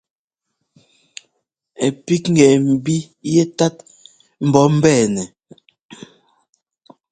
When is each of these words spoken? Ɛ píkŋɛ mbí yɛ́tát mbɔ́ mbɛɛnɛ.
Ɛ 1.85 1.87
píkŋɛ 2.05 2.47
mbí 2.73 2.95
yɛ́tát 3.33 3.75
mbɔ́ 4.47 4.65
mbɛɛnɛ. 4.77 5.23